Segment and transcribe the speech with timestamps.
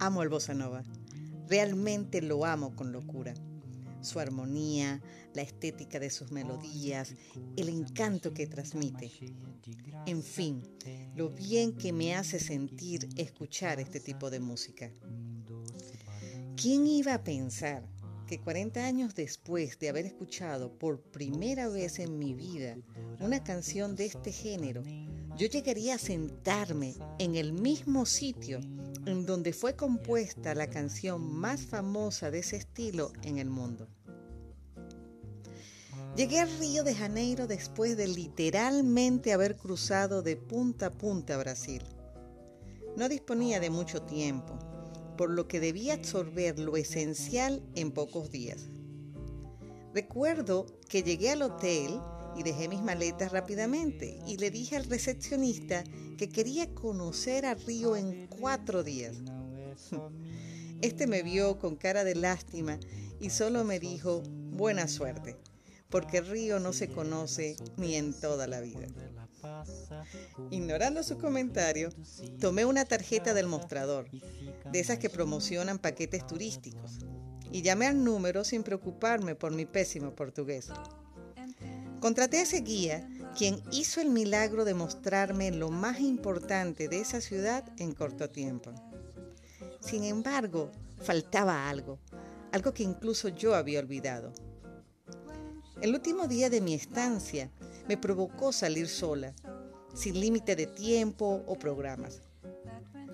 [0.00, 0.84] Amo el bossa nova.
[1.48, 3.34] Realmente lo amo con locura.
[4.00, 5.02] Su armonía,
[5.34, 7.14] la estética de sus melodías,
[7.56, 9.10] el encanto que transmite.
[10.06, 10.62] En fin,
[11.16, 14.88] lo bien que me hace sentir escuchar este tipo de música.
[16.56, 17.84] ¿Quién iba a pensar
[18.28, 22.76] que 40 años después de haber escuchado por primera vez en mi vida
[23.18, 24.82] una canción de este género,
[25.36, 28.60] yo llegaría a sentarme en el mismo sitio
[29.10, 33.88] en donde fue compuesta la canción más famosa de ese estilo en el mundo.
[36.16, 41.82] Llegué a Río de Janeiro después de literalmente haber cruzado de punta a punta Brasil.
[42.96, 44.58] No disponía de mucho tiempo
[45.16, 48.68] por lo que debía absorber lo esencial en pocos días.
[49.92, 52.00] Recuerdo que llegué al hotel
[52.38, 55.82] y dejé mis maletas rápidamente y le dije al recepcionista
[56.16, 59.16] que quería conocer a Río en cuatro días.
[60.80, 62.78] Este me vio con cara de lástima
[63.18, 65.36] y solo me dijo buena suerte,
[65.90, 68.86] porque Río no se conoce ni en toda la vida.
[70.50, 71.90] Ignorando su comentario,
[72.38, 77.00] tomé una tarjeta del mostrador, de esas que promocionan paquetes turísticos,
[77.50, 80.70] y llamé al número sin preocuparme por mi pésimo portugués.
[82.00, 87.20] Contraté a ese guía, quien hizo el milagro de mostrarme lo más importante de esa
[87.20, 88.72] ciudad en corto tiempo.
[89.80, 90.70] Sin embargo,
[91.02, 91.98] faltaba algo,
[92.52, 94.32] algo que incluso yo había olvidado.
[95.80, 97.50] El último día de mi estancia
[97.88, 99.34] me provocó salir sola,
[99.94, 102.20] sin límite de tiempo o programas.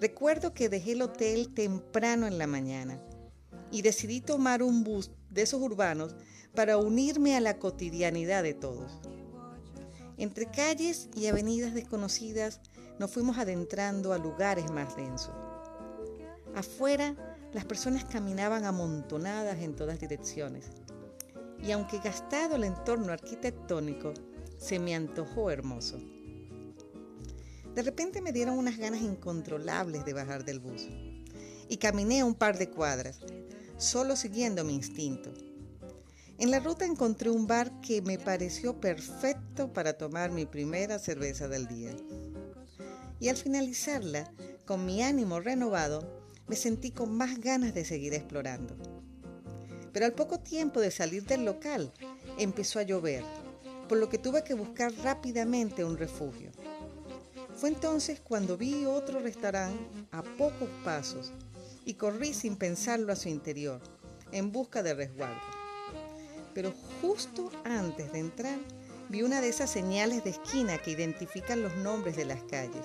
[0.00, 2.98] Recuerdo que dejé el hotel temprano en la mañana
[3.70, 6.16] y decidí tomar un bus de esos urbanos
[6.54, 9.00] para unirme a la cotidianidad de todos.
[10.16, 12.60] Entre calles y avenidas desconocidas
[12.98, 15.34] nos fuimos adentrando a lugares más densos.
[16.54, 17.14] Afuera,
[17.52, 20.64] las personas caminaban amontonadas en todas direcciones
[21.62, 24.12] y aunque gastado el entorno arquitectónico,
[24.58, 25.98] se me antojó hermoso.
[27.74, 30.88] De repente me dieron unas ganas incontrolables de bajar del bus
[31.68, 33.20] y caminé un par de cuadras,
[33.78, 35.32] solo siguiendo mi instinto.
[36.38, 41.48] En la ruta encontré un bar que me pareció perfecto para tomar mi primera cerveza
[41.48, 41.96] del día.
[43.20, 44.30] Y al finalizarla,
[44.66, 46.06] con mi ánimo renovado,
[46.46, 48.76] me sentí con más ganas de seguir explorando.
[49.92, 51.92] Pero al poco tiempo de salir del local,
[52.38, 53.24] empezó a llover,
[53.88, 56.50] por lo que tuve que buscar rápidamente un refugio.
[57.56, 61.32] Fue entonces cuando vi otro restaurante a pocos pasos
[61.86, 63.80] y corrí sin pensarlo a su interior,
[64.32, 65.40] en busca de resguardo.
[66.52, 68.58] Pero justo antes de entrar,
[69.08, 72.84] vi una de esas señales de esquina que identifican los nombres de las calles.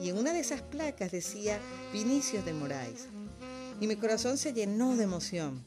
[0.00, 1.58] Y en una de esas placas decía
[1.92, 3.08] Vinicius de Moraes.
[3.80, 5.64] Y mi corazón se llenó de emoción.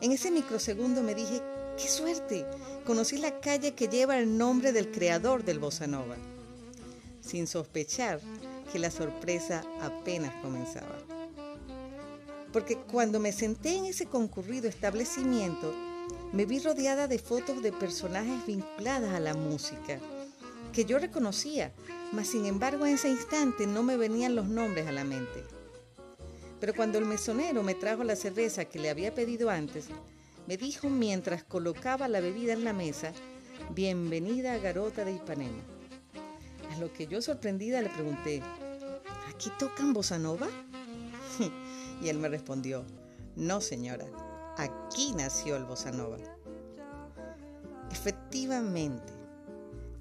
[0.00, 1.40] En ese microsegundo me dije,
[1.78, 2.44] ¡qué suerte!
[2.84, 6.16] Conocí la calle que lleva el nombre del creador del Bossa Nova,
[7.20, 8.20] sin sospechar
[8.72, 10.98] que la sorpresa apenas comenzaba.
[12.52, 15.74] Porque cuando me senté en ese concurrido establecimiento,
[16.32, 19.98] me vi rodeada de fotos de personajes vinculadas a la música,
[20.72, 21.72] que yo reconocía,
[22.12, 25.44] mas sin embargo en ese instante no me venían los nombres a la mente.
[26.60, 29.86] Pero cuando el mesonero me trajo la cerveza que le había pedido antes,
[30.46, 33.12] me dijo mientras colocaba la bebida en la mesa,
[33.70, 35.62] bienvenida a Garota de Ipanema.
[36.70, 38.42] A lo que yo sorprendida le pregunté,
[39.28, 40.48] ¿aquí tocan bossa nova?
[42.02, 42.84] Y él me respondió,
[43.36, 44.06] no señora,
[44.56, 46.18] aquí nació el bossa nova.
[47.90, 49.12] Efectivamente,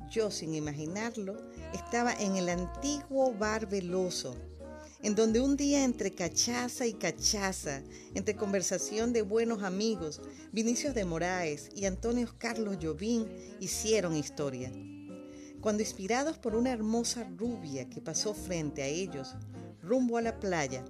[0.09, 1.38] yo sin imaginarlo
[1.73, 4.35] estaba en el antiguo bar Veloso
[5.03, 7.81] en donde un día entre cachaza y cachaza,
[8.13, 13.28] entre conversación de buenos amigos, Vinicius de Moraes y Antonio Carlos Llovín
[13.59, 14.72] hicieron historia.
[15.59, 19.35] Cuando inspirados por una hermosa rubia que pasó frente a ellos,
[19.81, 20.85] rumbo a la playa,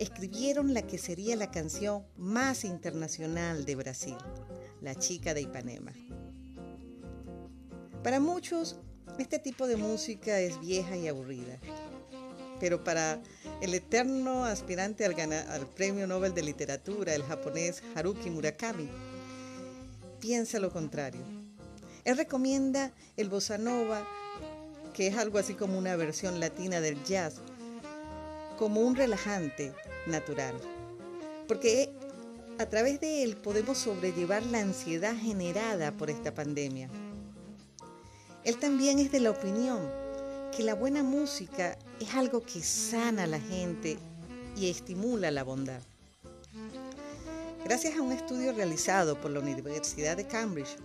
[0.00, 4.16] escribieron la que sería la canción más internacional de Brasil,
[4.80, 5.92] La chica de Ipanema.
[8.02, 8.76] Para muchos,
[9.18, 11.60] este tipo de música es vieja y aburrida
[12.60, 13.18] pero para
[13.62, 18.88] el eterno aspirante al, Premio Nobel de Literatura, el japonés Haruki Murakami,
[20.20, 21.22] piensa lo contrario.
[22.04, 24.06] Él recomienda el bossa nova,
[24.92, 27.40] que es algo así como una versión latina del jazz,
[28.58, 29.72] como un relajante
[30.10, 30.54] natural,
[31.48, 31.90] porque
[32.58, 36.90] a través de él podemos sobrellevar la ansiedad generada por esta pandemia.
[38.44, 39.80] Él también es de la opinión
[40.54, 43.98] que la buena música es algo que sana a la gente
[44.56, 45.80] y estimula la bondad.
[47.64, 50.76] Gracias a un estudio realizado por la Universidad de Cambridge,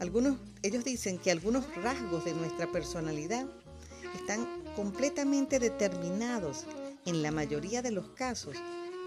[0.00, 3.46] algunos, ellos dicen que algunos rasgos de nuestra personalidad
[4.14, 4.46] están
[4.76, 6.66] completamente determinados
[7.06, 8.56] en la mayoría de los casos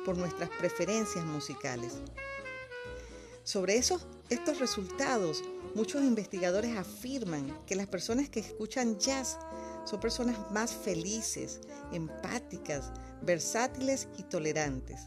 [0.06, 1.94] por nuestras preferencias musicales.
[3.44, 9.38] Sobre esos, estos resultados, muchos investigadores afirman que las personas que escuchan jazz
[9.86, 11.62] son personas más felices,
[11.94, 12.92] empáticas,
[13.22, 15.02] versátiles y tolerantes,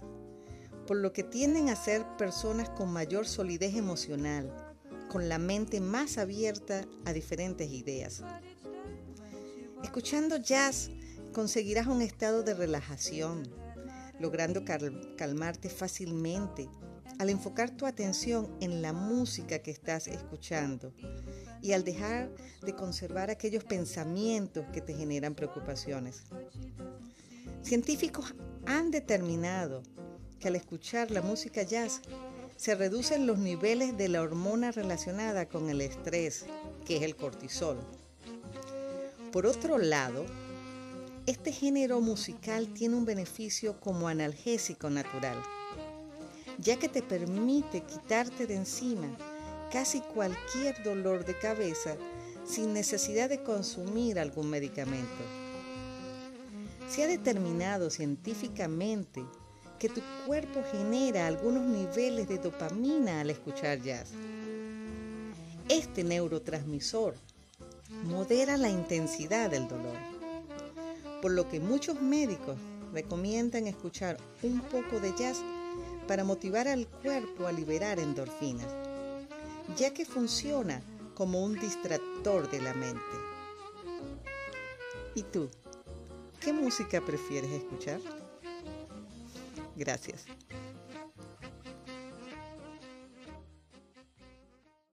[0.86, 4.74] por lo que tienden a ser personas con mayor solidez emocional,
[5.10, 8.22] con la mente más abierta a diferentes ideas.
[9.82, 10.90] Escuchando jazz
[11.32, 13.42] conseguirás un estado de relajación,
[14.18, 16.68] logrando calmarte fácilmente
[17.18, 20.94] al enfocar tu atención en la música que estás escuchando
[21.60, 22.30] y al dejar
[22.62, 26.22] de conservar aquellos pensamientos que te generan preocupaciones.
[27.62, 28.34] Científicos
[28.66, 29.82] han determinado
[30.38, 32.00] que al escuchar la música jazz
[32.56, 36.46] se reducen los niveles de la hormona relacionada con el estrés,
[36.86, 37.78] que es el cortisol.
[39.32, 40.24] Por otro lado,
[41.30, 45.40] este género musical tiene un beneficio como analgésico natural
[46.60, 49.08] ya que te permite quitarte de encima
[49.72, 51.96] casi cualquier dolor de cabeza
[52.44, 55.22] sin necesidad de consumir algún medicamento.
[56.88, 59.24] Se ha determinado científicamente
[59.78, 64.10] que tu cuerpo genera algunos niveles de dopamina al escuchar jazz.
[65.68, 67.14] Este neurotransmisor
[68.04, 69.96] modera la intensidad del dolor,
[71.20, 72.56] por lo que muchos médicos
[72.92, 75.42] recomiendan escuchar un poco de jazz
[76.08, 78.66] para motivar al cuerpo a liberar endorfinas,
[79.76, 80.82] ya que funciona
[81.14, 83.00] como un distractor de la mente.
[85.14, 85.48] ¿Y tú?
[86.40, 88.00] ¿Qué música prefieres escuchar?
[89.76, 90.24] Gracias.